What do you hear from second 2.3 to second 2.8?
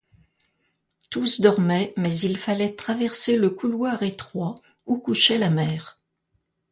fallait